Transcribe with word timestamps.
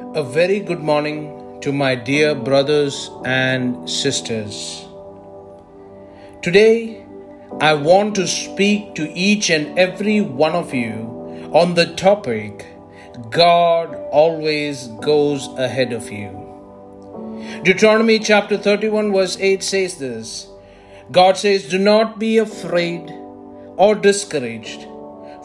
A 0.00 0.22
very 0.22 0.60
good 0.60 0.80
morning 0.80 1.60
to 1.60 1.72
my 1.72 1.96
dear 1.96 2.32
brothers 2.32 3.10
and 3.24 3.90
sisters. 3.90 4.86
Today, 6.40 7.04
I 7.60 7.74
want 7.74 8.14
to 8.14 8.28
speak 8.28 8.94
to 8.94 9.10
each 9.10 9.50
and 9.50 9.76
every 9.76 10.20
one 10.20 10.52
of 10.52 10.72
you 10.72 11.50
on 11.52 11.74
the 11.74 11.86
topic 11.96 12.64
God 13.30 13.92
always 14.12 14.86
goes 15.08 15.48
ahead 15.58 15.92
of 15.92 16.12
you. 16.12 16.30
Deuteronomy 17.64 18.20
chapter 18.20 18.56
31, 18.56 19.12
verse 19.12 19.36
8 19.40 19.64
says 19.64 19.98
this 19.98 20.48
God 21.10 21.36
says, 21.36 21.68
Do 21.68 21.78
not 21.78 22.20
be 22.20 22.38
afraid 22.38 23.10
or 23.76 23.96
discouraged, 23.96 24.82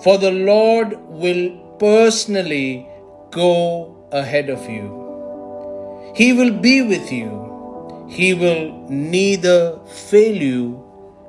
for 0.03 0.19
the 0.19 0.31
Lord 0.31 0.99
will 1.09 1.57
personally 1.79 2.87
go 3.31 3.97
ahead 4.13 4.49
of 4.49 4.69
you. 4.69 6.13
He 6.15 6.31
will 6.33 6.51
be 6.51 6.81
with 6.81 7.11
you. 7.11 8.07
He 8.09 8.33
will 8.33 8.87
neither 8.89 9.79
fail 10.09 10.35
you 10.35 10.83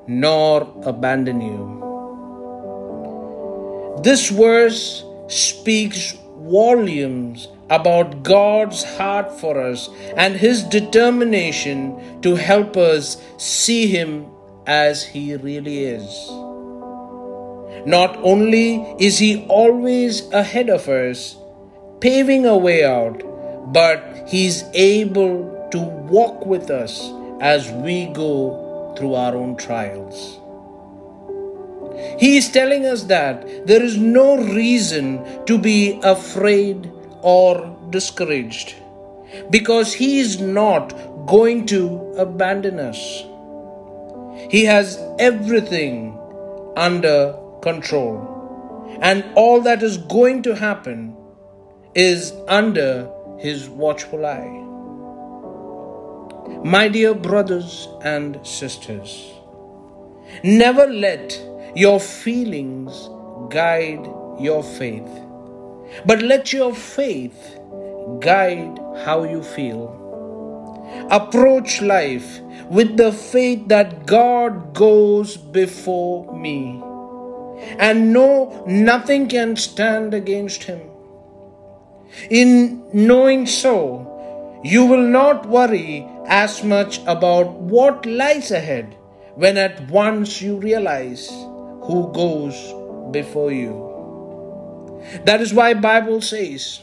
nor 0.07 0.71
abandon 0.85 1.41
you. 1.41 1.81
This 4.03 4.29
verse 4.29 5.05
speaks 5.29 6.13
volumes 6.37 7.49
about 7.71 8.23
God's 8.23 8.85
heart 8.85 9.33
for 9.41 9.59
us 9.59 9.89
and 10.17 10.37
His 10.37 10.63
determination 10.63 12.21
to 12.21 12.35
help 12.35 12.77
us 12.77 13.17
see 13.39 13.87
Him 13.87 14.27
as 14.67 15.03
He 15.03 15.35
really 15.37 15.85
is. 15.85 16.29
Not 17.87 18.17
only 18.17 18.83
is 18.99 19.19
He 19.19 19.47
always 19.47 20.31
ahead 20.33 20.69
of 20.69 20.89
us, 20.89 21.37
paving 22.05 22.45
a 22.45 22.55
way 22.55 22.85
out, 22.85 23.23
but 23.73 24.29
He's 24.29 24.63
able 24.75 25.69
to 25.71 25.79
walk 25.79 26.45
with 26.45 26.71
us 26.71 27.11
as 27.41 27.71
we 27.71 28.09
go 28.09 28.95
through 28.99 29.15
our 29.15 29.35
own 29.35 29.57
trials. 29.57 30.39
He 32.21 32.37
is 32.37 32.51
telling 32.51 32.85
us 32.85 33.05
that 33.05 33.67
there 33.67 33.83
is 33.83 33.97
no 33.97 34.37
reason 34.37 35.47
to 35.47 35.57
be 35.57 35.99
afraid 36.03 36.93
or 37.23 37.75
discouraged 37.89 38.75
because 39.49 39.95
He 39.95 40.19
is 40.19 40.39
not 40.43 40.93
going 41.25 41.65
to 41.69 42.13
abandon 42.19 42.81
us. 42.81 43.25
He 44.51 44.67
has 44.67 45.01
everything 45.19 46.19
under 46.77 47.35
control, 47.63 48.15
and 49.01 49.25
all 49.35 49.63
that 49.63 49.83
is 49.83 49.97
going 49.97 50.43
to 50.43 50.55
happen 50.55 51.17
is 51.95 52.33
under 52.49 53.09
his 53.39 53.69
watchful 53.69 54.27
eye. 54.27 54.61
My 56.65 56.89
dear 56.89 57.15
brothers 57.15 57.89
and 58.03 58.45
sisters, 58.47 59.33
never 60.43 60.87
let 60.87 61.41
your 61.77 62.01
feelings 62.01 63.09
guide 63.51 64.05
your 64.41 64.63
faith, 64.63 65.09
but 66.05 66.23
let 66.23 66.53
your 66.53 66.75
faith 66.75 67.59
guide 68.21 68.79
how 69.05 69.25
you 69.25 69.43
feel. 69.43 70.01
Approach 71.11 71.81
life 71.81 72.41
with 72.69 72.97
the 72.97 73.13
faith 73.13 73.69
that 73.69 74.07
God 74.07 74.75
goes 74.75 75.37
before 75.37 76.37
me 76.37 76.83
and 77.79 78.13
know 78.13 78.65
nothing 78.67 79.29
can 79.29 79.57
stand 79.57 80.15
against 80.15 80.65
him. 80.65 80.94
In 82.31 82.89
knowing 82.93 83.47
so, 83.47 84.61
you 84.65 84.87
will 84.87 85.07
not 85.07 85.47
worry 85.47 86.09
as 86.27 86.65
much 86.65 87.01
about 87.07 87.53
what 87.53 88.07
lies 88.07 88.51
ahead 88.51 88.97
when 89.35 89.59
at 89.59 89.91
once 89.91 90.41
you 90.41 90.57
realize 90.57 91.29
who 91.29 92.11
goes 92.15 92.55
before 93.13 93.53
you. 93.53 95.03
That 95.25 95.43
is 95.43 95.53
why 95.53 95.75
Bible 95.75 96.23
says, 96.23 96.81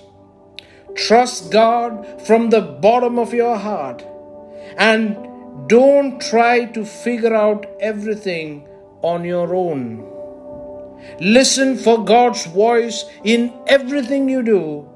trust 0.95 1.51
God 1.51 2.21
from 2.27 2.49
the 2.49 2.61
bottom 2.61 3.17
of 3.17 3.33
your 3.33 3.57
heart 3.57 4.05
and 4.77 5.17
don't 5.67 6.21
try 6.21 6.65
to 6.65 6.85
figure 6.85 7.33
out 7.33 7.65
everything 7.79 8.67
on 9.01 9.23
your 9.25 9.55
own. 9.55 10.07
Listen 11.19 11.77
for 11.77 12.05
God's 12.05 12.45
voice 12.45 13.05
in 13.23 13.53
everything 13.65 14.29
you 14.29 14.43
do 14.43 14.90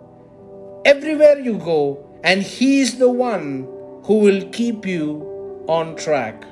everywhere 0.86 1.40
you 1.40 1.58
go, 1.58 2.08
and 2.24 2.42
He 2.42 2.82
is 2.82 2.98
the 2.98 3.10
one 3.10 3.68
who 4.04 4.20
will 4.20 4.48
keep 4.52 4.86
you 4.86 5.66
on 5.68 5.96
track. 5.98 6.46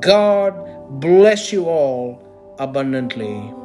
God 0.00 0.54
bless 1.00 1.52
you 1.52 1.66
all 1.66 2.22
abundantly. 2.58 3.59